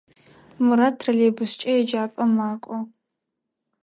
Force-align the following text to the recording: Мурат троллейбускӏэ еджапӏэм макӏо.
Мурат 0.63 0.95
троллейбускӏэ 0.99 1.69
еджапӏэм 1.79 2.29
макӏо. 2.37 2.77